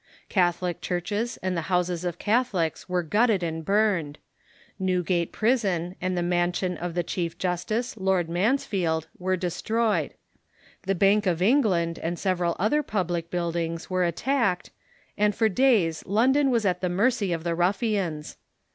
[0.29, 4.17] Catholic churches and the houses of Catholics were gutted and burned;
[4.81, 10.15] Xewgate Prison and the mansion of the chief justice, Lord IManstield, Avere destroyed;
[10.87, 14.71] the Bank of England and several other public buildings were attacked,
[15.19, 18.37] and for days London was at the mercy of the ruftians.